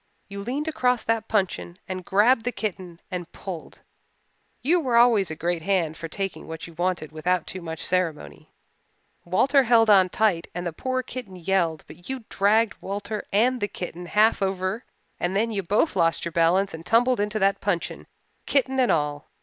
[0.29, 3.81] You leaned across that puncheon and grabbed the kitten and pulled.
[4.63, 8.49] You were always a great hand for taking what you wanted without too much ceremony.
[9.25, 13.67] Walter held on tight and the poor kitten yelled but you dragged Walter and the
[13.67, 14.85] kitten half over
[15.19, 18.07] and then you both lost your balance and tumbled into that puncheon,
[18.47, 19.27] kitten and all.